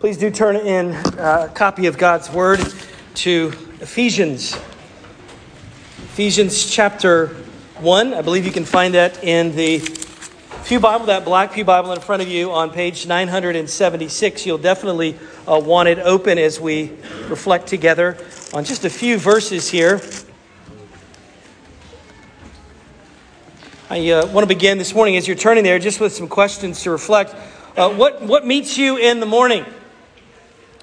[0.00, 2.60] Please do turn in uh, a copy of God's Word
[3.14, 3.48] to
[3.80, 4.54] Ephesians.
[6.14, 7.30] Ephesians chapter
[7.80, 8.14] 1.
[8.14, 9.80] I believe you can find that in the
[10.66, 14.46] Pew Bible, that black Pew Bible in front of you on page 976.
[14.46, 16.92] You'll definitely uh, want it open as we
[17.26, 18.16] reflect together
[18.54, 20.00] on just a few verses here.
[23.90, 26.84] I uh, want to begin this morning as you're turning there just with some questions
[26.84, 27.34] to reflect.
[27.76, 29.66] Uh, what, what meets you in the morning?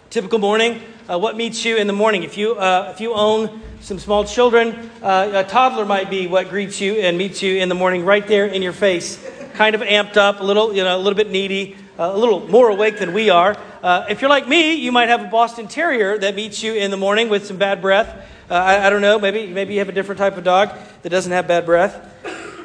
[0.09, 0.81] Typical morning.
[1.09, 2.23] Uh, what meets you in the morning?
[2.23, 6.49] If you, uh, if you own some small children, uh, a toddler might be what
[6.49, 9.21] greets you and meets you in the morning right there in your face.
[9.55, 12.47] Kind of amped up, a little, you know, a little bit needy, uh, a little
[12.47, 13.57] more awake than we are.
[13.83, 16.91] Uh, if you're like me, you might have a Boston Terrier that meets you in
[16.91, 18.07] the morning with some bad breath.
[18.49, 20.69] Uh, I, I don't know, maybe, maybe you have a different type of dog
[21.01, 22.13] that doesn't have bad breath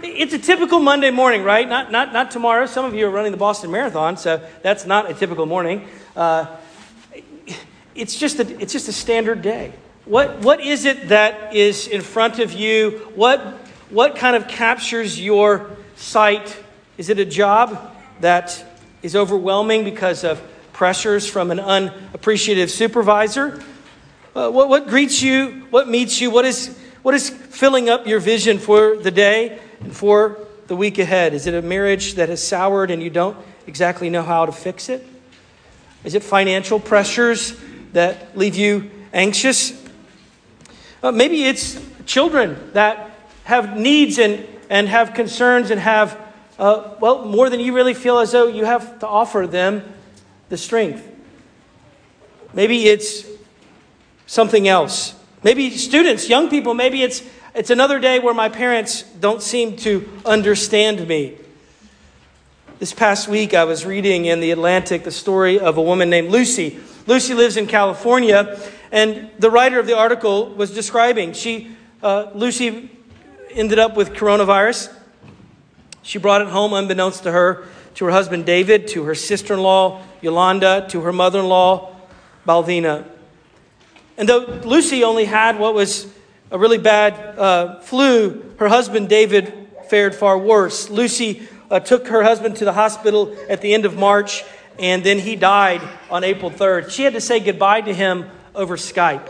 [0.03, 1.67] it's a typical Monday morning, right?
[1.67, 2.67] Not, not, not tomorrow.
[2.67, 5.89] Some of you are running the Boston Marathon, so that's not a typical morning.
[6.15, 6.57] Uh,
[7.95, 9.73] it's just a, it's just a standard day.
[10.05, 13.11] What, what is it that is in front of you?
[13.15, 13.41] What,
[13.91, 16.57] what kind of captures your sight?
[16.99, 18.65] Is it a job that
[19.03, 20.41] is overwhelming because of
[20.73, 23.63] pressures from an unappreciative supervisor?
[24.35, 25.67] Uh, what, what greets you?
[25.71, 26.31] What meets you?
[26.31, 30.99] What is, what is filling up your vision for the day and for the week
[30.99, 31.35] ahead?
[31.35, 34.89] Is it a marriage that has soured and you don't exactly know how to fix
[34.89, 35.07] it?
[36.05, 37.61] Is it financial pressures
[37.93, 39.73] that leave you anxious?
[41.03, 43.11] Uh, maybe it's children that
[43.45, 46.19] have needs and, and have concerns and have,
[46.59, 49.83] uh, well, more than you really feel as though you have to offer them
[50.49, 51.07] the strength.
[52.53, 53.27] Maybe it's
[54.27, 55.15] something else.
[55.43, 57.23] Maybe students, young people, maybe it's,
[57.55, 61.37] it's another day where my parents don't seem to understand me.
[62.79, 66.31] This past week, I was reading in The Atlantic the story of a woman named
[66.31, 68.59] Lucy Lucy lives in California,
[68.93, 72.91] and the writer of the article was describing she uh, Lucy
[73.51, 74.95] ended up with coronavirus.
[76.03, 77.65] She brought it home unbeknownst to her,
[77.97, 81.95] to her husband David, to her sister-in-law Yolanda, to her mother-in-law
[82.47, 83.07] Balvina.
[84.17, 86.07] And though Lucy only had what was
[86.51, 90.91] a really bad uh, flu, her husband David fared far worse.
[90.91, 94.45] Lucy uh, took her husband to the hospital at the end of March
[94.81, 96.91] and then he died on April 3rd.
[96.91, 98.25] She had to say goodbye to him
[98.55, 99.29] over Skype.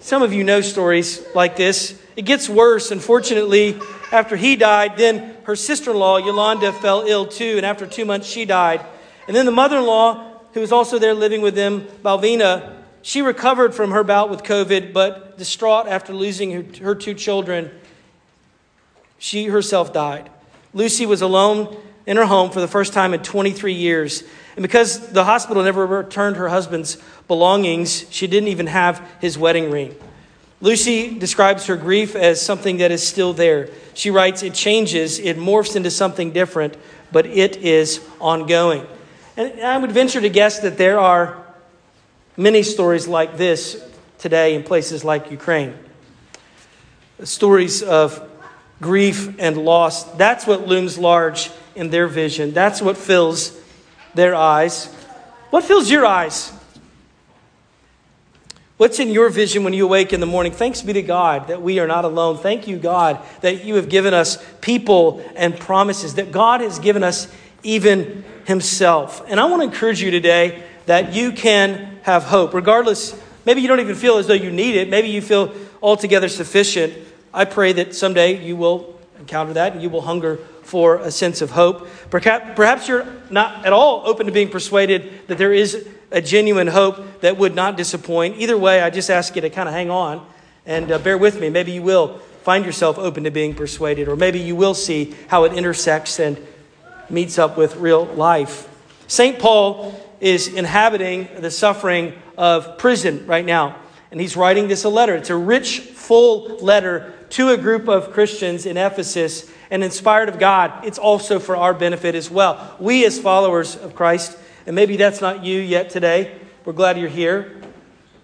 [0.00, 1.96] Some of you know stories like this.
[2.16, 2.90] It gets worse.
[2.90, 3.78] Unfortunately,
[4.10, 8.04] after he died, then her sister in law, Yolanda, fell ill too, and after two
[8.04, 8.84] months, she died.
[9.28, 13.22] And then the mother in law, who was also there living with them, Balvina, she
[13.22, 17.70] recovered from her bout with COVID, but distraught after losing her, her two children,
[19.18, 20.28] she herself died.
[20.74, 21.76] Lucy was alone
[22.06, 24.22] in her home for the first time in 23 years.
[24.56, 26.98] And because the hospital never returned her husband's
[27.28, 29.94] belongings, she didn't even have his wedding ring.
[30.60, 33.68] Lucy describes her grief as something that is still there.
[33.94, 36.76] She writes, It changes, it morphs into something different,
[37.10, 38.86] but it is ongoing.
[39.36, 41.42] And I would venture to guess that there are
[42.36, 43.82] many stories like this
[44.18, 45.74] today in places like Ukraine.
[47.24, 48.28] Stories of
[48.80, 50.04] grief and loss.
[50.14, 52.52] That's what looms large in their vision.
[52.52, 53.58] That's what fills
[54.14, 54.86] their eyes.
[55.50, 56.52] What fills your eyes?
[58.82, 60.50] What's in your vision when you awake in the morning?
[60.50, 62.38] Thanks be to God that we are not alone.
[62.38, 67.04] Thank you, God, that you have given us people and promises, that God has given
[67.04, 69.22] us even Himself.
[69.28, 73.16] And I want to encourage you today that you can have hope, regardless.
[73.46, 74.88] Maybe you don't even feel as though you need it.
[74.88, 76.94] Maybe you feel altogether sufficient.
[77.32, 80.40] I pray that someday you will encounter that and you will hunger
[80.72, 81.86] for a sense of hope.
[82.08, 87.20] Perhaps you're not at all open to being persuaded that there is a genuine hope
[87.20, 88.38] that would not disappoint.
[88.38, 90.26] Either way, I just ask you to kind of hang on
[90.64, 91.50] and uh, bear with me.
[91.50, 95.44] Maybe you will find yourself open to being persuaded, or maybe you will see how
[95.44, 96.38] it intersects and
[97.10, 98.66] meets up with real life.
[99.08, 99.38] St.
[99.38, 103.76] Paul is inhabiting the suffering of prison right now,
[104.10, 105.16] and he's writing this a letter.
[105.16, 110.38] It's a rich, full letter to a group of Christians in Ephesus and inspired of
[110.38, 112.76] God, it's also for our benefit as well.
[112.78, 114.36] We, as followers of Christ,
[114.66, 116.36] and maybe that's not you yet today,
[116.66, 117.58] we're glad you're here.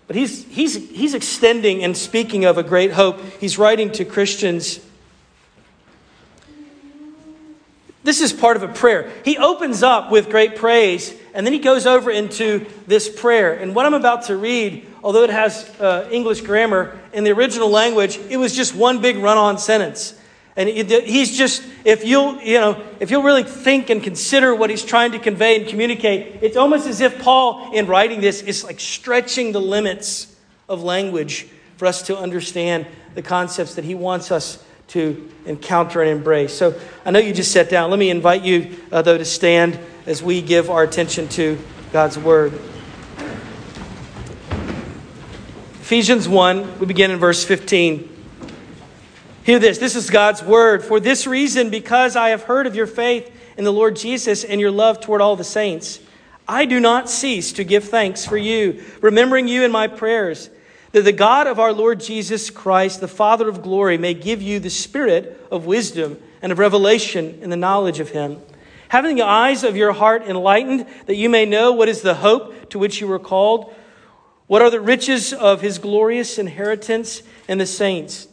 [0.06, 3.19] But he's, he's, he's extending and speaking of a great hope.
[3.41, 4.79] He's writing to Christians.
[8.05, 9.11] This is part of a prayer.
[9.25, 13.55] He opens up with great praise, and then he goes over into this prayer.
[13.55, 17.71] And what I'm about to read, although it has uh, English grammar, in the original
[17.71, 20.15] language, it was just one big run on sentence.
[20.58, 24.84] And he's just, if you'll, you know, if you'll really think and consider what he's
[24.84, 28.81] trying to convey and communicate, it's almost as if Paul, in writing this, is like
[28.81, 30.34] stretching the limits
[30.69, 31.46] of language
[31.76, 36.55] for us to understand the concepts that he wants us to encounter and embrace.
[36.55, 36.76] So
[37.06, 37.90] I know you just sat down.
[37.90, 41.56] Let me invite you, uh, though, to stand as we give our attention to
[41.93, 42.52] God's word.
[45.82, 48.18] Ephesians 1, we begin in verse 15.
[49.49, 49.79] Hear this.
[49.79, 50.85] This is God's word.
[50.85, 54.61] For this reason, because I have heard of your faith in the Lord Jesus and
[54.61, 56.00] your love toward all the saints,
[56.47, 60.50] I do not cease to give thanks for you, remembering you in my prayers,
[60.93, 64.61] that the God of our Lord Jesus Christ, the Father of glory, may give you
[64.61, 68.43] the spirit of wisdom and of revelation in the knowledge of him,
[68.91, 72.69] having the eyes of your heart enlightened, that you may know what is the hope
[72.69, 73.75] to which you were called,
[74.47, 78.29] what are the riches of his glorious inheritance in the saints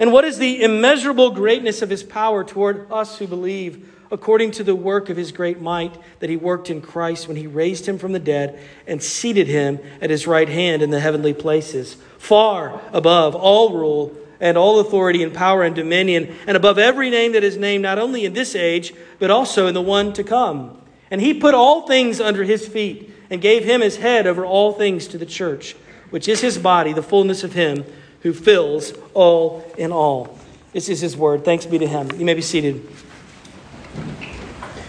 [0.00, 4.64] and what is the immeasurable greatness of his power toward us who believe, according to
[4.64, 7.98] the work of his great might that he worked in Christ when he raised him
[7.98, 12.80] from the dead and seated him at his right hand in the heavenly places, far
[12.94, 17.44] above all rule and all authority and power and dominion, and above every name that
[17.44, 20.80] is named not only in this age, but also in the one to come.
[21.10, 24.72] And he put all things under his feet and gave him his head over all
[24.72, 25.76] things to the church,
[26.08, 27.84] which is his body, the fullness of him
[28.20, 30.38] who fills all in all.
[30.72, 31.44] This is his word.
[31.44, 32.10] Thanks be to him.
[32.18, 32.86] You may be seated.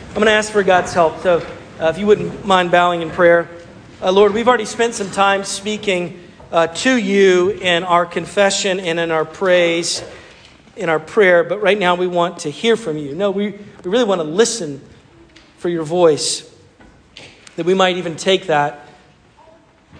[0.10, 1.19] I'm going to ask for God's help.
[1.19, 1.45] So,
[1.80, 3.50] uh, if you wouldn't mind bowing in prayer.
[4.01, 9.00] Uh, Lord, we've already spent some time speaking uh, to you in our confession and
[9.00, 10.04] in our praise,
[10.75, 13.16] in our prayer, but right now we want to hear from you.
[13.16, 14.81] No, we, we really want to listen
[15.57, 16.54] for your voice,
[17.56, 18.88] that we might even take that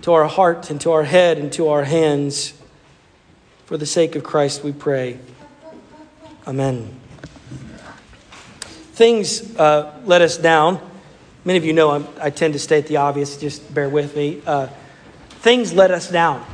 [0.02, 2.54] to our heart and to our head and to our hands.
[3.72, 5.18] For the sake of Christ, we pray.
[6.46, 6.94] Amen.
[8.92, 10.82] Things uh, let us down.
[11.46, 14.42] Many of you know I'm, i tend to state the obvious, just bear with me.
[14.46, 14.68] Uh,
[15.40, 16.46] things let us down.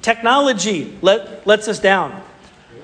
[0.00, 2.22] Technology let, lets us down.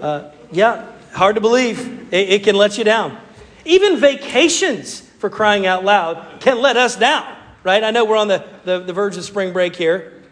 [0.01, 2.13] Uh, yeah, hard to believe.
[2.13, 3.17] It, it can let you down.
[3.65, 7.85] Even vacations, for crying out loud, can let us down, right?
[7.85, 10.25] I know we're on the, the, the verge of spring break here,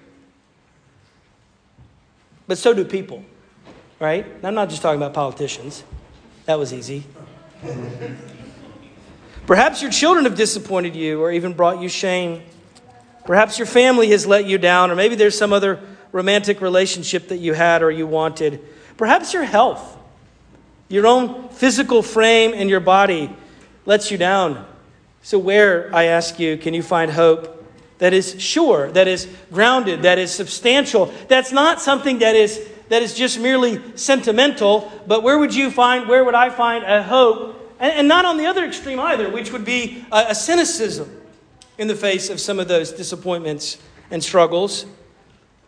[2.48, 3.24] but so do people
[4.04, 4.26] right?
[4.42, 5.82] I'm not just talking about politicians.
[6.44, 7.04] That was easy.
[9.46, 12.42] Perhaps your children have disappointed you or even brought you shame.
[13.24, 15.80] Perhaps your family has let you down, or maybe there's some other
[16.12, 18.60] romantic relationship that you had or you wanted.
[18.98, 19.96] Perhaps your health,
[20.88, 23.34] your own physical frame and your body
[23.86, 24.66] lets you down.
[25.22, 27.66] So, where, I ask you, can you find hope
[27.98, 32.58] that is sure, that is grounded, that is substantial, that's not something that is
[32.88, 37.02] that is just merely sentimental, but where would you find, where would I find a
[37.02, 37.74] hope?
[37.80, 41.20] And, and not on the other extreme either, which would be a, a cynicism
[41.78, 43.78] in the face of some of those disappointments
[44.10, 44.86] and struggles.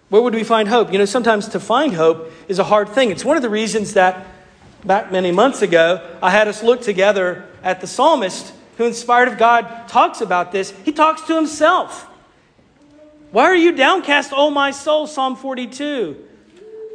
[0.08, 0.92] Where would we find hope?
[0.92, 3.10] You know, sometimes to find hope is a hard thing.
[3.10, 4.26] It's one of the reasons that
[4.84, 9.38] back many months ago, I had us look together at the psalmist who, inspired of
[9.38, 10.70] God, talks about this.
[10.84, 12.06] He talks to himself.
[13.32, 15.06] Why are you downcast, O my soul?
[15.06, 16.25] Psalm 42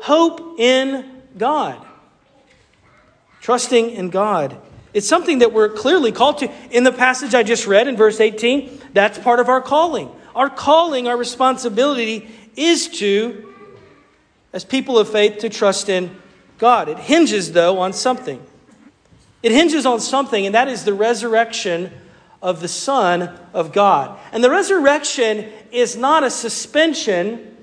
[0.02, 1.86] hope in God.
[3.42, 4.58] Trusting in God.
[4.94, 6.52] It's something that we're clearly called to.
[6.70, 10.10] In the passage I just read in verse 18, that's part of our calling.
[10.36, 13.54] Our calling, our responsibility is to,
[14.54, 16.16] as people of faith, to trust in
[16.58, 16.90] God.
[16.90, 18.46] It hinges, though, on something.
[19.42, 21.92] It hinges on something, and that is the resurrection
[22.42, 24.20] of the Son of God.
[24.32, 27.58] And the resurrection is not a suspension.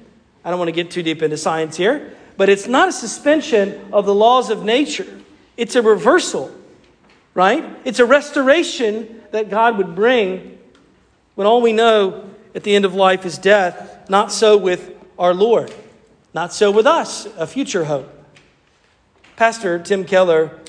[0.45, 2.17] I don't want to get too deep into science here.
[2.39, 5.21] But it's not a suspension of the laws of nature,
[5.57, 6.55] it's a reversal,
[7.35, 7.65] right?
[7.85, 10.57] It's a restoration that God would bring
[11.35, 14.09] when all we know at the end of life is death.
[14.09, 15.75] Not so with our Lord,
[16.33, 18.09] not so with us, a future hope.
[19.35, 20.61] Pastor Tim Keller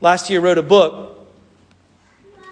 [0.00, 1.28] last year wrote a book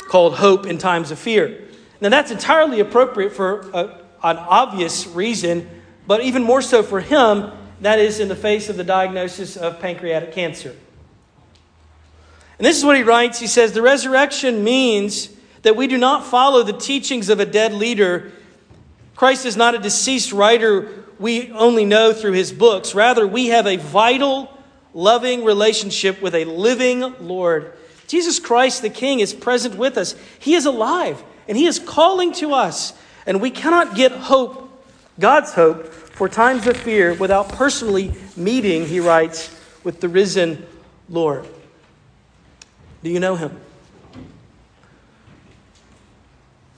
[0.08, 1.64] called Hope in Times of Fear.
[2.00, 5.68] Now, that's entirely appropriate for a, an obvious reason,
[6.06, 9.80] but even more so for him that is, in the face of the diagnosis of
[9.80, 10.74] pancreatic cancer.
[12.58, 13.38] And this is what he writes.
[13.38, 15.28] He says, The resurrection means
[15.62, 18.32] that we do not follow the teachings of a dead leader.
[19.14, 22.94] Christ is not a deceased writer we only know through his books.
[22.94, 24.52] Rather, we have a vital,
[24.92, 27.72] loving relationship with a living Lord.
[28.06, 30.14] Jesus Christ, the King, is present with us.
[30.38, 32.92] He is alive, and he is calling to us.
[33.26, 34.70] And we cannot get hope,
[35.18, 39.54] God's hope, for times of fear without personally meeting, he writes,
[39.84, 40.66] with the risen
[41.10, 41.46] Lord.
[43.04, 43.60] Do you know him?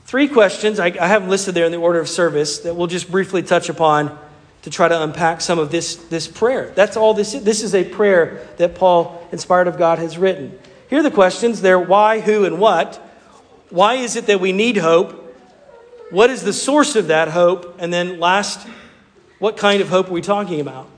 [0.07, 3.11] Three questions I, I have listed there in the order of service that we'll just
[3.11, 4.19] briefly touch upon
[4.63, 6.73] to try to unpack some of this, this prayer.
[6.75, 7.45] That's all this is.
[7.45, 10.59] This is a prayer that Paul, inspired of God, has written.
[10.91, 11.61] Here are the questions.
[11.61, 12.97] They're why, who, and what.
[13.71, 15.37] Why is it that we need hope?
[16.11, 17.77] What is the source of that hope?
[17.79, 18.67] And then last,
[19.39, 20.89] what kind of hope are we talking about?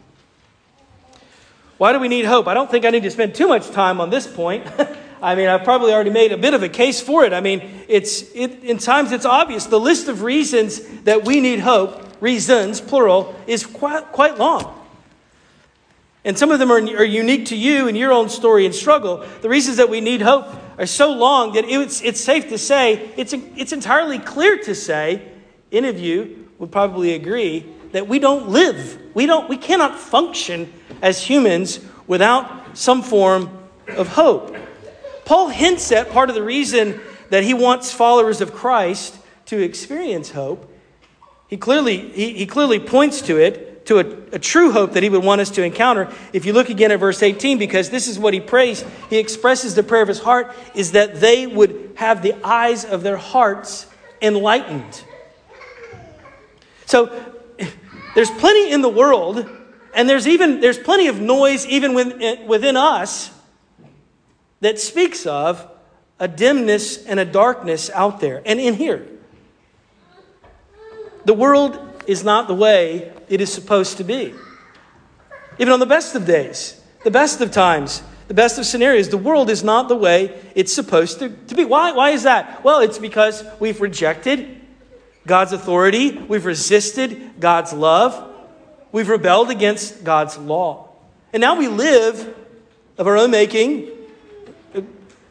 [1.78, 2.46] Why do we need hope?
[2.46, 4.66] I don't think I need to spend too much time on this point.
[5.22, 7.32] I mean, I've probably already made a bit of a case for it.
[7.32, 9.66] I mean, it's it, in times it's obvious.
[9.66, 14.76] The list of reasons that we need hope, reasons plural, is quite quite long.
[16.24, 19.24] And some of them are, are unique to you and your own story and struggle.
[19.40, 20.46] The reasons that we need hope
[20.78, 25.22] are so long that it's, it's safe to say, it's, it's entirely clear to say,
[25.72, 29.00] any of you would probably agree, that we don't live.
[29.14, 34.56] We, don't, we cannot function as humans without some form of hope.
[35.24, 39.16] Paul hints at part of the reason that he wants followers of Christ
[39.46, 40.72] to experience hope.
[41.48, 45.08] He clearly, he, he clearly points to it to a, a, true hope that he
[45.08, 46.12] would want us to encounter.
[46.32, 49.74] If you look again at verse 18, because this is what he prays, he expresses
[49.74, 53.86] the prayer of his heart is that they would have the eyes of their hearts
[54.22, 55.02] enlightened.
[56.86, 57.39] So
[58.14, 59.48] there's plenty in the world,
[59.94, 63.30] and there's even there's plenty of noise even within, eh, within us
[64.60, 65.66] that speaks of
[66.18, 69.06] a dimness and a darkness out there and in here.
[71.24, 74.34] The world is not the way it is supposed to be.
[75.58, 79.18] Even on the best of days, the best of times, the best of scenarios, the
[79.18, 81.64] world is not the way it's supposed to, to be.
[81.64, 82.64] Why, why is that?
[82.64, 84.59] Well, it's because we've rejected
[85.26, 88.32] God's authority, we've resisted God's love,
[88.92, 90.88] we've rebelled against God's law.
[91.32, 92.34] And now we live
[92.98, 93.90] of our own making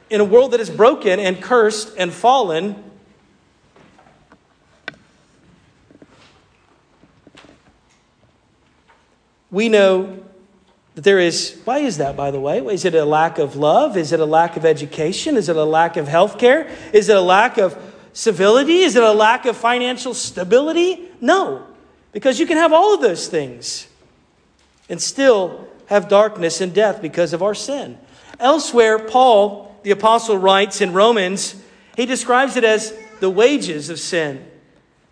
[0.10, 2.90] in a world that is broken and cursed and fallen
[9.52, 10.20] we know
[10.96, 12.60] that there is, why is that, by the way?
[12.60, 13.98] Is it a lack of love?
[13.98, 15.38] Is it a lack of education?
[15.38, 16.70] Is it a lack of health care?
[16.94, 17.76] Is it a lack of
[18.20, 18.80] civility?
[18.80, 21.10] Is it a lack of financial stability?
[21.22, 21.66] No,
[22.12, 23.88] because you can have all of those things
[24.90, 27.98] and still have darkness and death because of our sin.
[28.38, 31.56] Elsewhere, Paul, the apostle, writes in Romans,
[31.96, 34.46] he describes it as the wages of sin.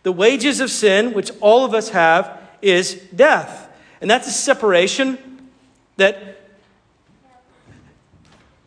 [0.03, 3.69] The wages of sin, which all of us have, is death.
[4.01, 5.17] And that's a separation
[5.95, 6.36] that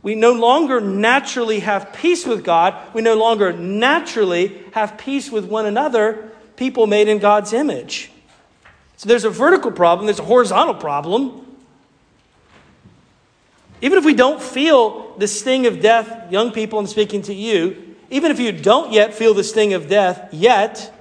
[0.03, 2.75] we no longer naturally have peace with God.
[2.95, 8.11] We no longer naturally have peace with one another, people made in God's image.
[8.97, 11.47] So there's a vertical problem, there's a horizontal problem.
[13.83, 17.97] Even if we don't feel the sting of death, young people, I'm speaking to you,
[18.11, 20.95] even if you don't yet feel the sting of death yet,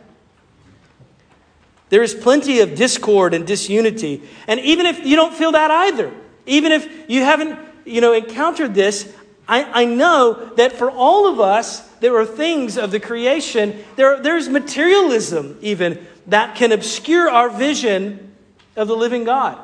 [1.89, 4.24] there is plenty of discord and disunity.
[4.48, 6.13] And even if you don't feel that either,
[6.46, 9.14] even if you haven't you know, encountered this,
[9.48, 14.20] I, I know that for all of us, there are things of the creation, there,
[14.22, 18.36] there's materialism even that can obscure our vision
[18.76, 19.58] of the living God.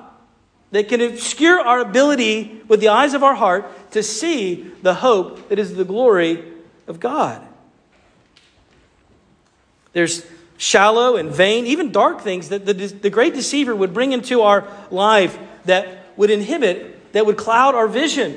[0.71, 5.49] That can obscure our ability with the eyes of our heart to see the hope
[5.49, 6.43] that is the glory
[6.87, 7.41] of God.
[9.93, 10.25] There's
[10.57, 14.67] shallow and vain, even dark things that the, the great deceiver would bring into our
[14.91, 18.33] life that would inhibit, that would cloud our vision.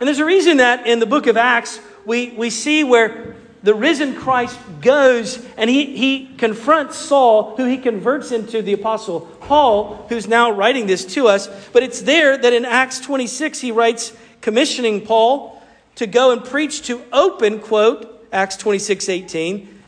[0.00, 3.74] And there's a reason that in the book of Acts, we, we see where the
[3.74, 10.06] risen Christ goes and he, he confronts Saul, who he converts into the apostle Paul,
[10.08, 11.48] who's now writing this to us.
[11.68, 15.62] But it's there that in Acts 26, he writes, commissioning Paul
[15.96, 19.82] to go and preach to open, quote, Acts 26, 18,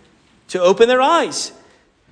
[0.48, 1.52] to open their eyes,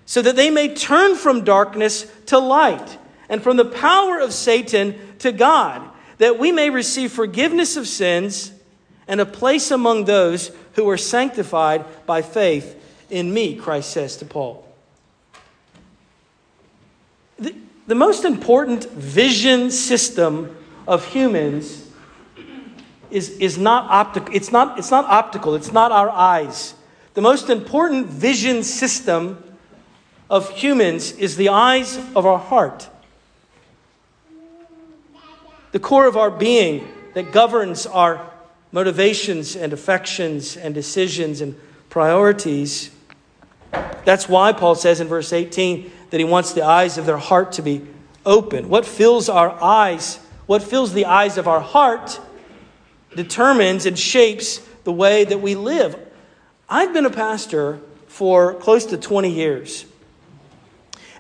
[0.07, 2.97] so that they may turn from darkness to light,
[3.33, 5.83] and from the power of Satan to God,
[6.19, 8.53] that we may receive forgiveness of sins
[9.09, 14.27] and a place among those who are sanctified by faith in me, Christ says to
[14.27, 14.69] Paul.
[17.39, 20.55] The, the most important vision system
[20.87, 21.89] of humans
[23.11, 24.35] is, is not optical.
[24.35, 25.55] It's not, it's not optical.
[25.55, 26.75] It's not our eyes.
[27.15, 29.43] The most important vision system
[30.29, 32.91] of humans is the eyes of our heart.
[35.73, 38.31] The core of our being that governs our
[38.73, 41.59] motivations and affections and decisions and
[41.91, 42.91] priorities.
[44.05, 47.53] That's why Paul says in verse 18 that he wants the eyes of their heart
[47.53, 47.87] to be
[48.25, 48.69] open.
[48.69, 52.21] What fills our eyes, what fills the eyes of our heart,
[53.15, 55.99] determines and shapes the way that we live.
[56.69, 59.85] I've been a pastor for close to 20 years.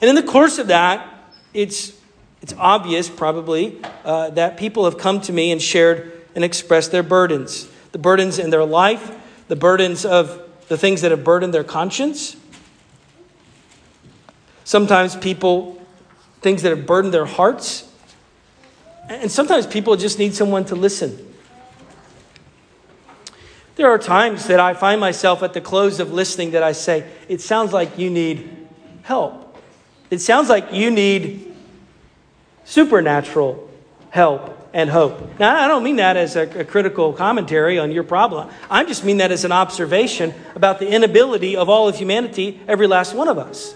[0.00, 1.06] And in the course of that,
[1.54, 1.92] it's,
[2.42, 7.02] it's obvious, probably, uh, that people have come to me and shared and expressed their
[7.02, 9.14] burdens the burdens in their life,
[9.48, 12.36] the burdens of the things that have burdened their conscience.
[14.64, 15.80] Sometimes people,
[16.40, 17.88] things that have burdened their hearts.
[19.08, 21.34] And sometimes people just need someone to listen.
[23.76, 27.06] There are times that I find myself at the close of listening that I say,
[27.28, 28.68] It sounds like you need
[29.02, 29.58] help.
[30.10, 31.51] It sounds like you need
[32.64, 33.68] supernatural
[34.10, 35.38] help and hope.
[35.38, 38.50] Now, I don't mean that as a, a, critical commentary on your problem.
[38.70, 42.86] I just mean that as an observation about the inability of all of humanity, every
[42.86, 43.74] last one of us.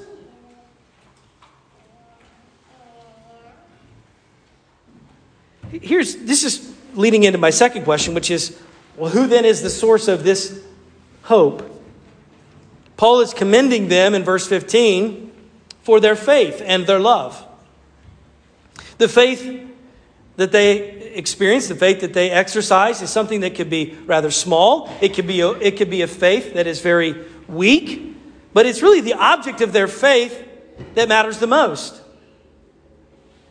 [5.71, 8.59] Here's this is leading into my second question, which is
[8.97, 10.63] well, who then is the source of this
[11.23, 11.73] hope?
[12.97, 15.31] Paul is commending them in verse 15
[15.83, 17.46] for their faith and their love.
[18.99, 19.67] The faith
[20.37, 24.91] that they experience, the faith that they exercise, is something that could be rather small.
[25.01, 28.17] It could be a, it could be a faith that is very weak,
[28.53, 30.47] but it's really the object of their faith
[30.95, 32.03] that matters the most.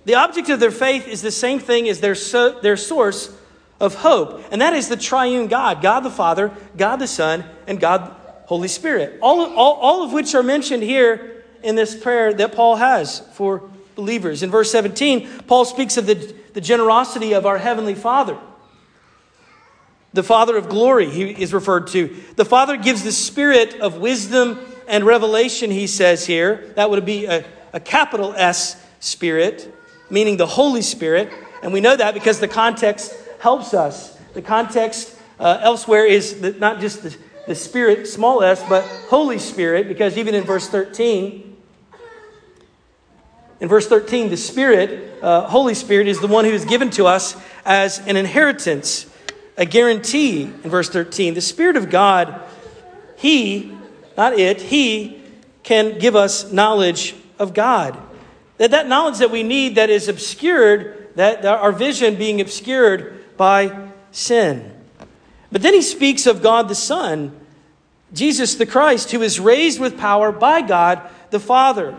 [0.05, 3.35] The object of their faith is the same thing as their, so, their source
[3.79, 7.79] of hope, and that is the triune God God the Father, God the Son, and
[7.79, 9.19] God Holy Spirit.
[9.21, 13.69] All, all, all of which are mentioned here in this prayer that Paul has for
[13.95, 14.43] believers.
[14.43, 16.15] In verse 17, Paul speaks of the,
[16.53, 18.37] the generosity of our Heavenly Father.
[20.13, 22.15] The Father of glory, he is referred to.
[22.35, 26.71] The Father gives the spirit of wisdom and revelation, he says here.
[26.75, 29.73] That would be a, a capital S spirit,
[30.09, 31.31] meaning the Holy Spirit.
[31.61, 34.17] And we know that because the context helps us.
[34.33, 39.39] The context uh, elsewhere is the, not just the, the Spirit, small s, but Holy
[39.39, 41.54] Spirit, because even in verse 13,
[43.59, 47.05] in verse 13, the Spirit, uh, Holy Spirit, is the one who is given to
[47.05, 49.07] us as an inheritance,
[49.57, 50.43] a guarantee.
[50.43, 52.41] In verse 13, the Spirit of God,
[53.15, 53.75] He,
[54.17, 55.21] not it, He
[55.63, 57.97] can give us knowledge of God.
[58.57, 63.37] That that knowledge that we need that is obscured, that, that our vision being obscured
[63.37, 64.71] by sin.
[65.51, 67.37] But then he speaks of God the Son,
[68.13, 71.95] Jesus the Christ, who is raised with power by God the Father.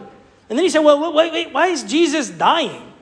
[0.48, 2.92] And then he said, Well, wait, wait, why is Jesus dying?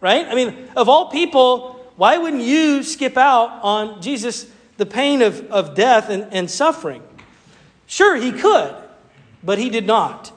[0.00, 0.26] Right?
[0.26, 4.46] I mean, of all people, why wouldn't you skip out on Jesus,
[4.76, 7.02] the pain of, of death and, and suffering?
[7.86, 8.74] Sure, he could,
[9.42, 10.32] but he did not.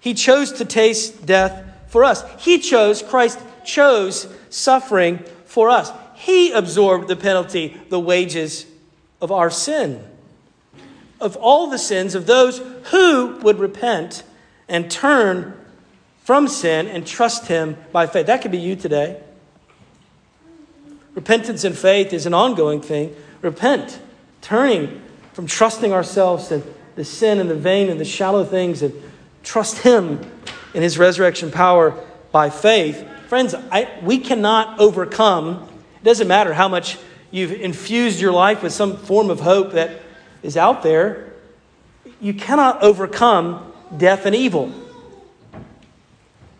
[0.00, 2.24] He chose to taste death for us.
[2.42, 5.92] He chose, Christ chose suffering for us.
[6.14, 8.66] He absorbed the penalty, the wages
[9.20, 10.04] of our sin,
[11.20, 12.58] of all the sins of those
[12.90, 14.22] who would repent
[14.68, 15.59] and turn
[16.30, 18.26] from sin and trust Him by faith.
[18.26, 19.20] That could be you today.
[21.16, 23.16] Repentance and faith is an ongoing thing.
[23.42, 23.98] Repent,
[24.40, 26.62] turning from trusting ourselves and
[26.94, 28.94] the sin and the vain and the shallow things and
[29.42, 30.20] trust Him
[30.72, 33.04] in His resurrection power by faith.
[33.26, 35.68] Friends, I, we cannot overcome,
[36.00, 36.96] it doesn't matter how much
[37.32, 40.00] you've infused your life with some form of hope that
[40.44, 41.32] is out there,
[42.20, 44.72] you cannot overcome death and evil.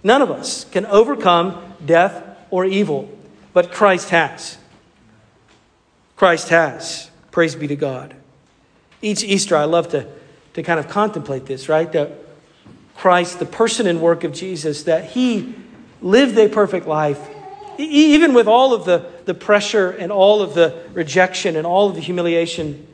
[0.02, 3.10] None of us can overcome death or evil,
[3.52, 4.58] but Christ has.
[6.16, 7.10] Christ has.
[7.30, 8.14] Praise be to God.
[9.02, 10.06] Each Easter, I love to,
[10.54, 11.90] to kind of contemplate this, right?
[11.92, 12.12] That
[12.96, 15.54] Christ, the person and work of Jesus, that he
[16.02, 17.28] lived a perfect life,
[17.78, 21.94] even with all of the, the pressure and all of the rejection and all of
[21.94, 22.86] the humiliation.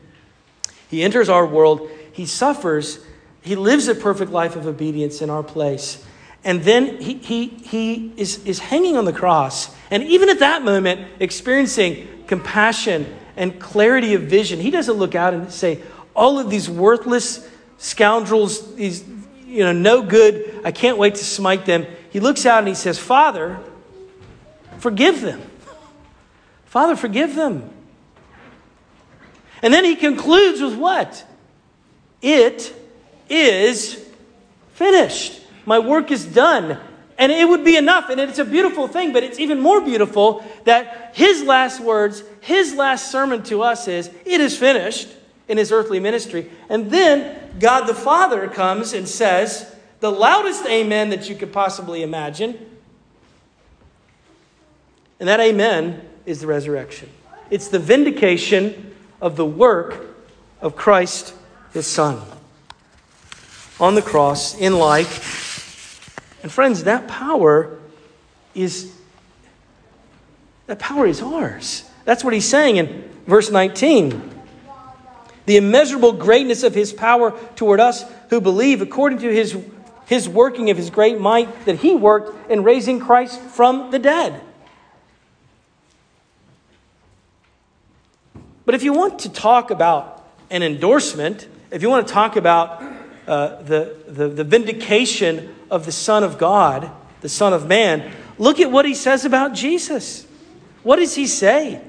[0.88, 3.04] He enters our world, he suffers,
[3.42, 6.05] he lives a perfect life of obedience in our place.
[6.46, 9.74] And then he, he, he is, is hanging on the cross.
[9.90, 15.34] And even at that moment, experiencing compassion and clarity of vision, he doesn't look out
[15.34, 15.82] and say,
[16.14, 19.04] All of these worthless scoundrels, these,
[19.44, 21.84] you know, no good, I can't wait to smite them.
[22.10, 23.58] He looks out and he says, Father,
[24.78, 25.42] forgive them.
[26.66, 27.68] Father, forgive them.
[29.62, 31.26] And then he concludes with what?
[32.22, 32.72] It
[33.28, 34.00] is
[34.74, 35.42] finished.
[35.66, 36.78] My work is done.
[37.18, 38.10] And it would be enough.
[38.10, 42.74] And it's a beautiful thing, but it's even more beautiful that his last words, his
[42.74, 45.08] last sermon to us is, It is finished
[45.48, 46.50] in his earthly ministry.
[46.68, 52.02] And then God the Father comes and says, the loudest amen that you could possibly
[52.02, 52.58] imagine.
[55.18, 57.08] And that amen is the resurrection.
[57.50, 60.04] It's the vindication of the work
[60.60, 61.34] of Christ,
[61.72, 62.20] his Son,
[63.80, 65.45] on the cross, in life.
[66.46, 67.76] And friends, that power
[68.54, 68.94] is
[70.68, 71.82] that power is ours.
[72.04, 74.30] That's what he's saying in verse 19.
[75.46, 79.58] The immeasurable greatness of his power toward us who believe according to his,
[80.04, 84.40] his working of his great might that he worked in raising Christ from the dead.
[88.64, 92.95] But if you want to talk about an endorsement, if you want to talk about
[93.26, 98.60] uh, the, the, the vindication of the Son of God, the Son of Man, look
[98.60, 100.26] at what he says about Jesus.
[100.82, 101.80] What does he say?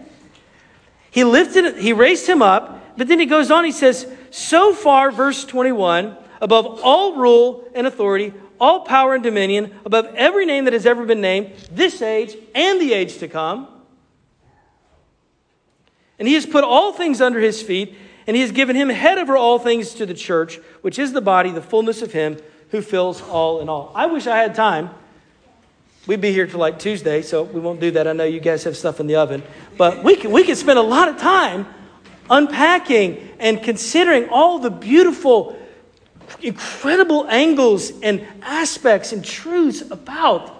[1.11, 5.11] He lifted, he raised him up, but then he goes on, he says, So far,
[5.11, 10.73] verse 21, above all rule and authority, all power and dominion, above every name that
[10.73, 13.67] has ever been named, this age and the age to come.
[16.19, 17.95] And he has put all things under his feet,
[18.27, 21.21] and he has given him head over all things to the church, which is the
[21.21, 22.37] body, the fullness of him
[22.71, 23.91] who fills all in all.
[23.95, 24.89] I wish I had time.
[26.05, 28.07] We'd be here till like Tuesday, so we won't do that.
[28.07, 29.43] I know you guys have stuff in the oven.
[29.77, 31.65] But we could, we could spend a lot of time
[32.29, 35.57] unpacking and considering all the beautiful,
[36.41, 40.53] incredible angles and aspects and truths about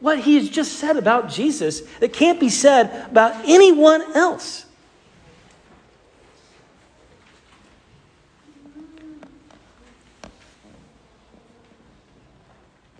[0.00, 4.66] what he has just said about Jesus that can't be said about anyone else.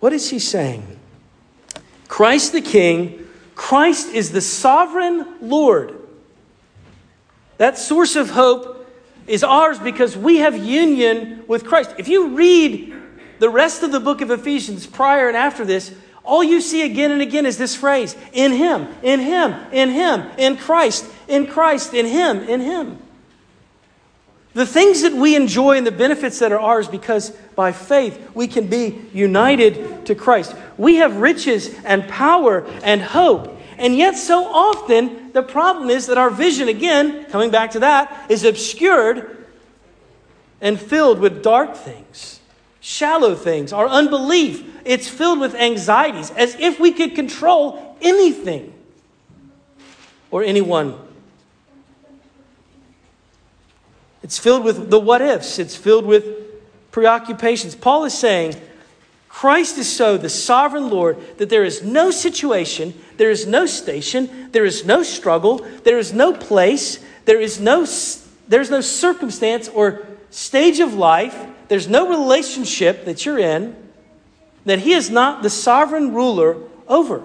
[0.03, 0.85] What is he saying?
[2.09, 5.97] Christ the King, Christ is the sovereign Lord.
[7.57, 8.85] That source of hope
[9.27, 11.95] is ours because we have union with Christ.
[11.97, 12.93] If you read
[13.39, 17.11] the rest of the book of Ephesians prior and after this, all you see again
[17.11, 21.93] and again is this phrase in Him, in Him, in Him, in Christ, in Christ,
[21.93, 22.99] in Him, in Him.
[24.53, 28.47] The things that we enjoy and the benefits that are ours because by faith we
[28.47, 30.55] can be united to Christ.
[30.77, 33.59] We have riches and power and hope.
[33.77, 38.29] And yet, so often, the problem is that our vision, again, coming back to that,
[38.29, 39.45] is obscured
[40.61, 42.39] and filled with dark things,
[42.79, 44.63] shallow things, our unbelief.
[44.85, 48.71] It's filled with anxieties, as if we could control anything
[50.29, 50.97] or anyone
[54.23, 56.25] It's filled with the what ifs, it's filled with
[56.91, 57.75] preoccupations.
[57.75, 58.55] Paul is saying,
[59.27, 64.49] Christ is so the sovereign Lord that there is no situation, there is no station,
[64.51, 67.85] there is no struggle, there is no place, there is no,
[68.47, 73.75] there's no circumstance or stage of life, there's no relationship that you're in
[74.65, 76.57] that He is not the sovereign ruler
[76.87, 77.23] over.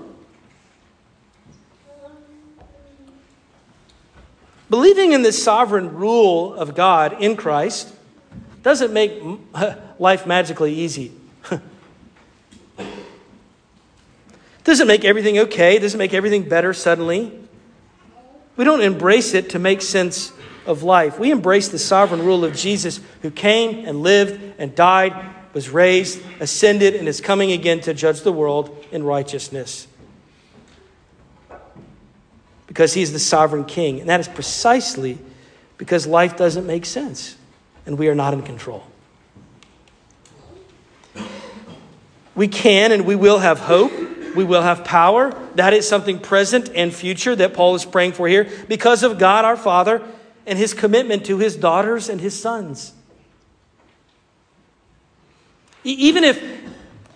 [4.71, 7.95] Believing in the sovereign rule of God in Christ
[8.63, 9.23] doesn't make
[9.99, 11.13] life magically easy.
[14.65, 17.33] doesn't make everything okay, doesn't make everything better suddenly.
[18.57, 20.33] We don't embrace it to make sense
[20.67, 21.19] of life.
[21.19, 25.15] We embrace the sovereign rule of Jesus who came and lived and died,
[25.55, 29.87] was raised, ascended, and is coming again to judge the world in righteousness
[32.69, 33.99] because he is the sovereign king.
[33.99, 35.19] And that is precisely
[35.77, 37.37] because life doesn't make sense
[37.87, 38.85] and we are not in control.
[42.37, 43.91] We can and we will have hope.
[44.37, 45.33] We will have power.
[45.57, 49.45] That is something present and future that Paul is praying for here because of God
[49.45, 50.03] our Father
[50.47, 52.93] and his commitment to his daughters and his sons.
[55.83, 56.43] Even if,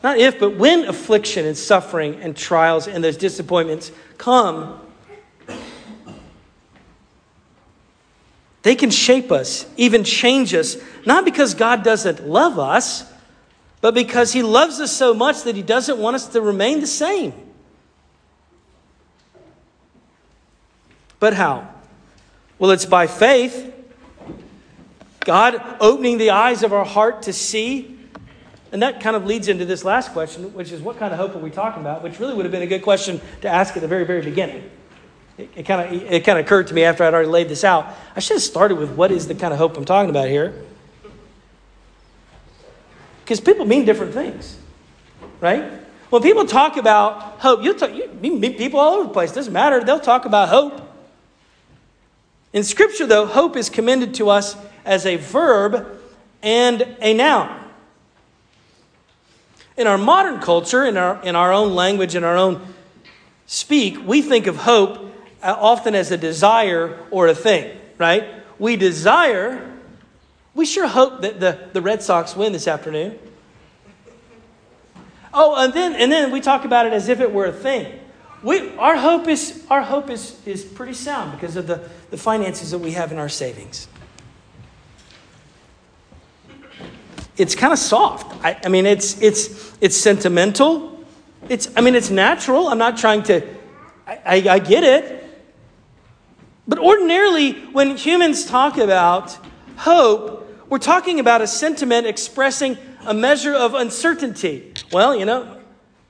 [0.03, 4.81] not if, but when affliction and suffering and trials and those disappointments come,
[8.63, 13.05] They can shape us, even change us, not because God doesn't love us,
[13.81, 16.87] but because He loves us so much that He doesn't want us to remain the
[16.87, 17.33] same.
[21.19, 21.69] But how?
[22.59, 23.75] Well, it's by faith.
[25.21, 27.99] God opening the eyes of our heart to see.
[28.73, 31.35] And that kind of leads into this last question, which is what kind of hope
[31.35, 32.03] are we talking about?
[32.03, 34.69] Which really would have been a good question to ask at the very, very beginning.
[35.55, 37.95] It, kind of it kind of occurred to me after I'd already laid this out.
[38.17, 40.65] I should have started with what is the kind of hope I'm talking about here.
[43.25, 44.59] Because people mean different things,
[45.41, 45.65] right?
[46.11, 49.33] When people talk about hope, you'll talk, you meet people all over the place.
[49.33, 49.83] Doesn't matter.
[49.83, 50.81] They'll talk about hope.
[52.53, 55.99] In Scripture, though, hope is commended to us as a verb
[56.43, 57.59] and a noun.
[59.77, 62.61] In our modern culture, in our, in our own language, in our own
[63.47, 65.12] speak, we think of hope
[65.43, 68.25] Uh, often as a desire or a thing, right?
[68.61, 69.73] We desire,
[70.55, 73.19] we sure hope that the, the Red Sox win this afternoon.
[75.35, 77.99] Oh, and then and then we talk about it as if it were a thing.
[78.45, 82.71] We, our hope is our hope is, is pretty sound because of the, the finances
[82.71, 83.89] that we have in our savings.
[87.37, 88.45] It's kind of soft.
[88.45, 91.05] I, I mean, it's it's it's sentimental.
[91.49, 92.69] It's I mean, it's natural.
[92.69, 93.43] I'm not trying to.
[94.07, 95.22] I, I, I get it.
[96.67, 99.37] But ordinarily, when humans talk about
[99.77, 104.73] hope, we're talking about a sentiment expressing a measure of uncertainty.
[104.93, 105.59] Well, you know,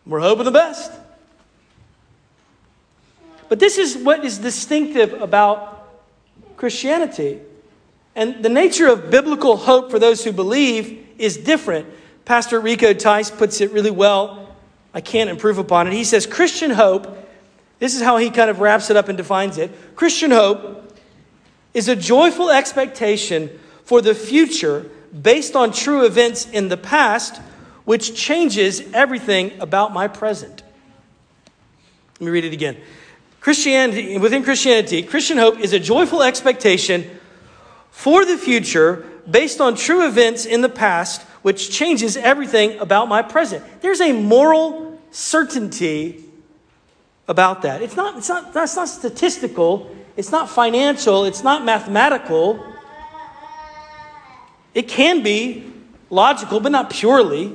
[0.07, 0.93] we're hoping the best.
[3.49, 5.91] But this is what is distinctive about
[6.57, 7.41] Christianity.
[8.15, 11.87] And the nature of biblical hope for those who believe is different.
[12.25, 14.55] Pastor Rico Tice puts it really well.
[14.95, 15.93] I can't improve upon it.
[15.93, 17.19] He says Christian hope
[17.83, 19.97] this is how he kind of wraps it up and defines it.
[19.97, 20.97] Christian hope
[21.75, 23.51] is a joyful expectation
[23.83, 24.89] for the future
[25.21, 27.39] based on true events in the past,
[27.85, 30.63] which changes everything about my present.
[32.21, 32.77] Let me read it again.
[33.41, 37.11] Christianity, within Christianity, Christian hope is a joyful expectation
[37.91, 43.23] for the future based on true events in the past, which changes everything about my
[43.23, 43.65] present.
[43.81, 46.22] There's a moral certainty
[47.29, 47.83] about that.
[47.83, 52.65] It's not, it's not, that's not statistical, it's not financial, it's not mathematical.
[54.75, 55.71] It can be
[56.11, 57.53] logical, but not purely.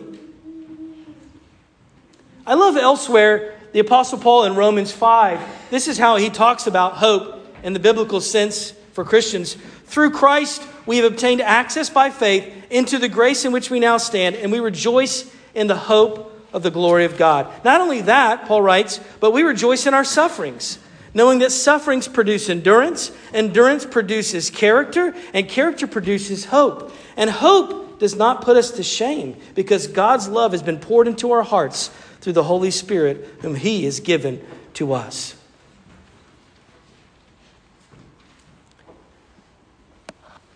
[2.46, 5.70] I love elsewhere the Apostle Paul in Romans 5.
[5.70, 9.56] This is how he talks about hope in the biblical sense for Christians.
[9.86, 13.98] Through Christ, we have obtained access by faith into the grace in which we now
[13.98, 17.48] stand, and we rejoice in the hope of the glory of God.
[17.64, 20.80] Not only that, Paul writes, but we rejoice in our sufferings,
[21.14, 26.92] knowing that sufferings produce endurance, endurance produces character, and character produces hope.
[27.16, 31.32] And hope does not put us to shame, because God's love has been poured into
[31.32, 31.90] our hearts
[32.22, 34.44] through the Holy Spirit, whom He has given
[34.74, 35.36] to us.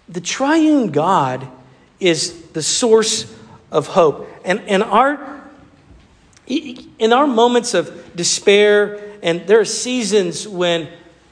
[0.09, 1.47] The triune God
[1.99, 3.31] is the source
[3.71, 4.27] of hope.
[4.43, 5.40] And, and our
[6.51, 10.89] in our moments of despair, and there are seasons when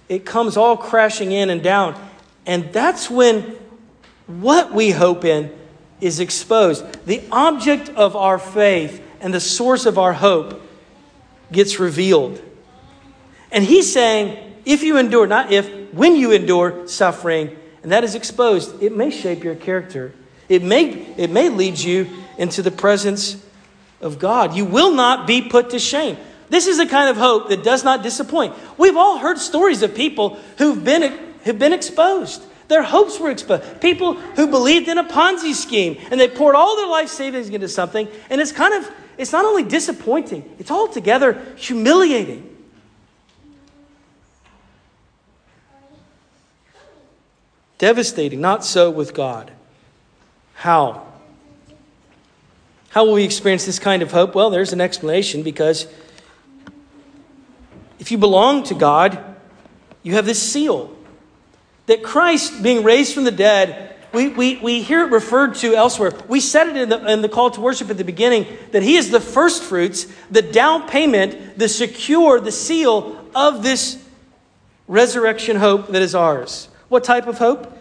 [0.08, 2.00] it comes all crashing in and down,
[2.46, 3.42] and that's when
[4.28, 5.52] what we hope in
[6.02, 6.86] is exposed.
[7.06, 10.62] The object of our faith and the source of our hope
[11.52, 12.42] gets revealed.
[13.52, 18.16] And he's saying, if you endure, not if, when you endure suffering, and that is
[18.16, 20.14] exposed, it may shape your character.
[20.48, 23.44] It may, it may lead you into the presence
[24.02, 24.56] of God.
[24.56, 26.18] You will not be put to shame.
[26.50, 28.56] This is the kind of hope that does not disappoint.
[28.78, 32.44] We've all heard stories of people who've been, who've been exposed.
[32.70, 33.82] Their hopes were exposed.
[33.82, 37.68] People who believed in a Ponzi scheme and they poured all their life savings into
[37.68, 42.46] something, and it's kind of, it's not only disappointing, it's altogether humiliating.
[47.78, 48.42] Devastating.
[48.42, 49.52] Not so with God.
[50.54, 51.09] How?
[52.90, 54.34] How will we experience this kind of hope?
[54.34, 55.88] Well, there's an explanation because
[58.00, 59.24] if you belong to God,
[60.02, 60.96] you have this seal
[61.86, 66.14] that Christ, being raised from the dead, we, we, we hear it referred to elsewhere.
[66.28, 68.96] We said it in the, in the call to worship at the beginning that He
[68.96, 74.04] is the first fruits, the down payment, the secure, the seal of this
[74.88, 76.70] resurrection hope that is ours.
[76.88, 77.78] What type of hope?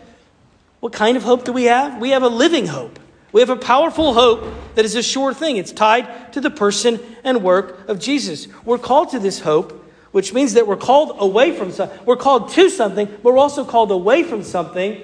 [0.81, 1.99] What kind of hope do we have?
[1.99, 2.99] We have a living hope.
[3.33, 5.57] We have a powerful hope that is a sure thing.
[5.57, 8.49] It's tied to the person and work of Jesus.
[8.65, 11.99] We're called to this hope, which means that we're called away from something.
[12.07, 15.03] We're called to something, but we're also called away from something,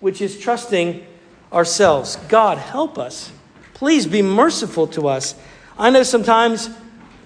[0.00, 1.06] which is trusting
[1.52, 2.16] ourselves.
[2.28, 3.32] God, help us.
[3.72, 5.34] Please be merciful to us.
[5.78, 6.68] I know sometimes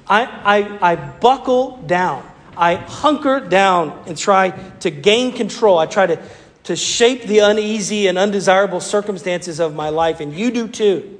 [0.06, 2.24] I, I, I buckle down.
[2.56, 5.78] I hunker down and try to gain control.
[5.78, 6.20] I try to
[6.68, 11.18] to shape the uneasy and undesirable circumstances of my life, and you do too.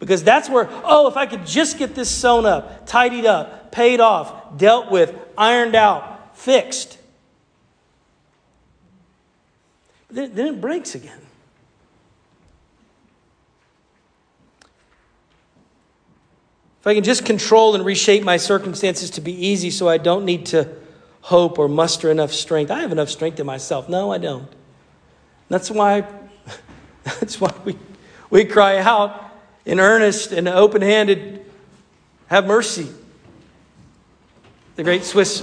[0.00, 4.00] Because that's where, oh, if I could just get this sewn up, tidied up, paid
[4.00, 6.98] off, dealt with, ironed out, fixed.
[10.10, 11.20] Then, then it breaks again.
[16.80, 20.24] If I can just control and reshape my circumstances to be easy so I don't
[20.24, 20.68] need to
[21.26, 22.70] hope or muster enough strength.
[22.70, 23.88] I have enough strength in myself.
[23.88, 24.48] No, I don't.
[25.48, 26.06] That's why,
[27.02, 27.76] that's why we,
[28.30, 29.32] we cry out
[29.64, 31.44] in earnest and open handed,
[32.28, 32.86] have mercy.
[34.76, 35.42] The great Swiss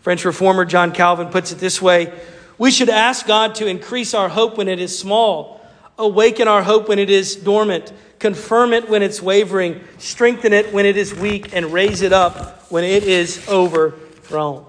[0.00, 2.10] French reformer John Calvin puts it this way
[2.56, 5.60] We should ask God to increase our hope when it is small,
[5.98, 10.86] awaken our hope when it is dormant, confirm it when it's wavering, strengthen it when
[10.86, 13.44] it is weak, and raise it up when it is
[14.24, 14.64] overthrown.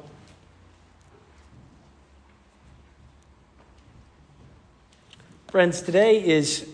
[5.47, 6.67] Friends, today is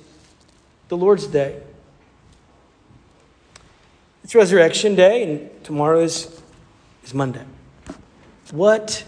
[0.87, 1.61] the Lord's Day.
[4.23, 6.41] It's Resurrection Day, and tomorrow is,
[7.03, 7.43] is Monday.
[8.49, 9.03] What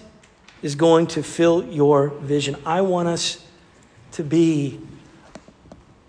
[0.62, 2.56] is going to fill your vision?
[2.68, 3.44] I want us
[4.12, 4.80] to be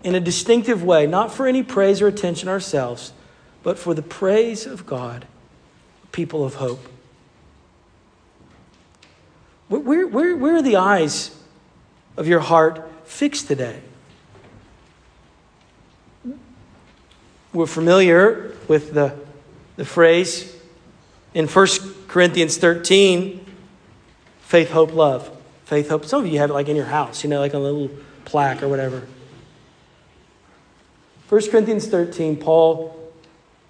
[0.03, 3.11] in a distinctive way, not for any praise or attention ourselves,
[3.63, 5.25] but for the praise of God,
[6.11, 6.94] people of hope.
[9.67, 11.35] Where, where, where are the eyes
[12.17, 13.81] of your heart fixed today?
[17.53, 19.17] We're familiar with the,
[19.75, 20.55] the phrase
[21.33, 21.67] in 1
[22.07, 23.45] Corinthians 13
[24.41, 25.31] faith, hope, love.
[25.65, 26.05] Faith, hope.
[26.05, 27.89] Some of you have it like in your house, you know, like a little
[28.25, 29.07] plaque or whatever.
[31.29, 32.95] 1 Corinthians 13, Paul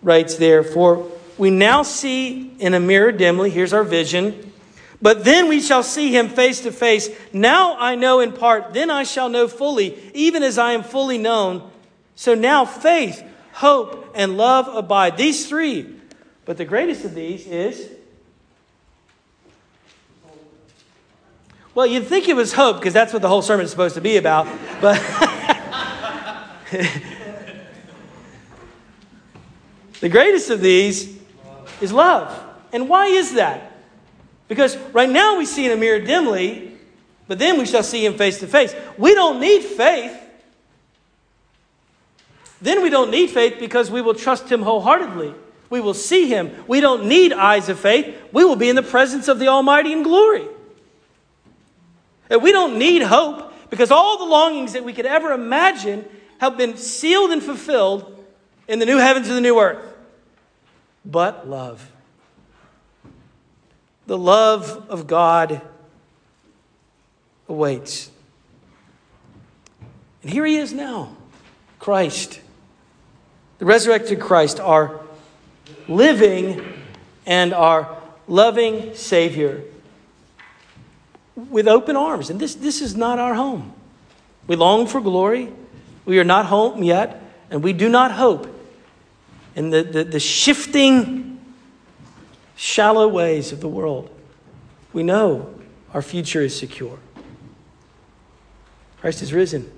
[0.02, 4.52] writes there, For we now see in a mirror dimly, here's our vision,
[5.02, 7.10] but then we shall see him face to face.
[7.34, 11.18] Now I know in part, then I shall know fully, even as I am fully
[11.18, 11.70] known.
[12.16, 15.18] So now faith, hope, and love abide.
[15.18, 15.86] These three.
[16.46, 17.90] But the greatest of these is.
[21.74, 24.02] Well, you'd think it was hope because that's what the whole sermon is supposed to
[24.02, 24.48] be about.
[24.80, 25.02] But.
[30.00, 31.18] the greatest of these
[31.82, 32.42] is love.
[32.72, 33.75] And why is that?
[34.48, 36.72] Because right now we see in a mirror dimly,
[37.28, 38.76] but then we shall see him face to face.
[38.98, 40.22] We don't need faith
[42.66, 45.36] then we don't need faith because we will trust Him wholeheartedly.
[45.70, 46.52] We will see Him.
[46.68, 48.16] We don't need eyes of faith.
[48.32, 50.48] We will be in the presence of the Almighty in glory.
[52.30, 56.06] And we don't need hope because all the longings that we could ever imagine
[56.40, 58.26] have been sealed and fulfilled
[58.68, 59.94] in the new heavens and the new earth.
[61.06, 61.92] But love.
[64.08, 65.62] The love of God
[67.48, 68.12] awaits.
[70.22, 71.16] And here he is now
[71.80, 72.42] Christ
[73.58, 75.02] the resurrected Christ, our
[75.88, 76.62] living
[77.26, 79.64] and our loving Savior,
[81.36, 82.30] with open arms.
[82.30, 83.74] And this, this is not our home.
[84.48, 85.52] We long for glory.
[86.06, 88.48] We are not home yet, and we do not hope
[89.56, 91.25] in the, the, the shifting,
[92.56, 94.10] shallow ways of the world.
[94.94, 95.54] We know
[95.94, 97.00] our future is secure.
[99.00, 99.72] Christ is risen.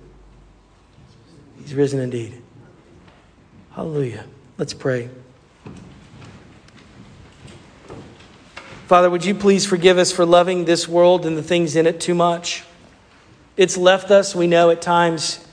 [1.60, 2.42] He's risen indeed.
[3.72, 4.26] Hallelujah.
[4.58, 5.10] Let's pray.
[8.88, 12.00] Father, would you please forgive us for loving this world and the things in it
[12.00, 12.64] too much?
[13.58, 15.46] It's left us, we know, at times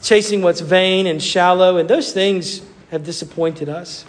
[0.00, 4.04] chasing what's vain and shallow, and those things have disappointed us.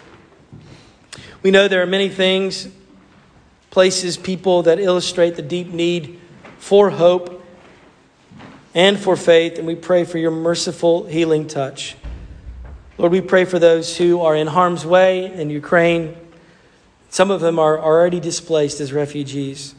[1.43, 2.69] We know there are many things,
[3.69, 6.21] places, people that illustrate the deep need
[6.57, 7.43] for hope
[8.73, 11.97] and for faith, and we pray for your merciful healing touch.
[12.97, 16.15] Lord, we pray for those who are in harm's way in Ukraine.
[17.09, 19.75] Some of them are already displaced as refugees.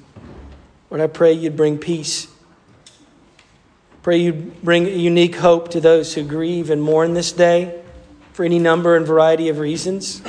[0.90, 2.28] Lord, I pray you'd bring peace.
[4.02, 7.82] Pray you'd bring unique hope to those who grieve and mourn this day
[8.34, 10.20] for any number and variety of reasons.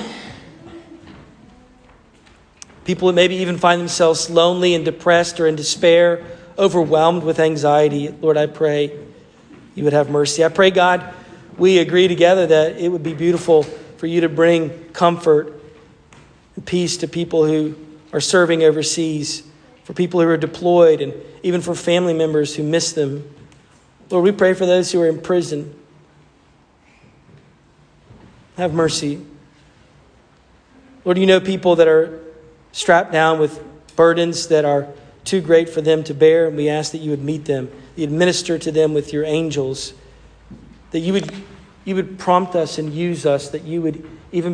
[2.86, 6.24] People maybe even find themselves lonely and depressed or in despair,
[6.58, 8.10] overwhelmed with anxiety.
[8.10, 8.98] Lord, I pray
[9.76, 10.46] you would have mercy.
[10.46, 11.14] I pray, God
[11.58, 15.54] we agree together that it would be beautiful for you to bring comfort
[16.56, 17.76] and peace to people who
[18.14, 19.44] are serving overseas,
[19.84, 23.30] for people who are deployed, and even for family members who miss them.
[24.10, 25.78] Lord, we pray for those who are in prison.
[28.58, 29.26] Have mercy.
[31.04, 32.20] Lord, you know people that are
[32.76, 33.64] strapped down with
[33.96, 34.86] burdens that are
[35.24, 38.04] too great for them to bear, and we ask that you would meet them, you
[38.04, 39.94] administer to them with your angels
[40.92, 41.30] that you would,
[41.84, 44.54] you would prompt us and use us, that you would even